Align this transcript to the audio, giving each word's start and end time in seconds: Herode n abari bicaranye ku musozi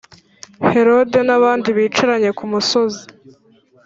Herode 0.71 1.19
n 1.27 1.29
abari 1.35 1.69
bicaranye 1.77 2.29
ku 2.37 2.43
musozi 2.51 3.03